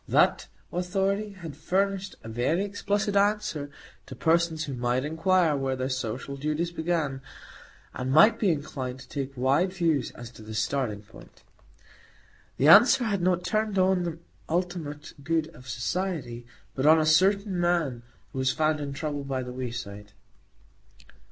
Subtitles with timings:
[0.07, 3.69] That Authority had furnished a very explicit answer
[4.07, 7.21] to persons who might inquire where their social duties began,
[7.93, 11.43] and might be inclined to take wide views as to the starting point.
[12.57, 14.17] The answer had not turned on the
[14.49, 18.01] ultimate good of Society, but on "a certain man"
[18.33, 20.13] who was found in trouble by the wayside.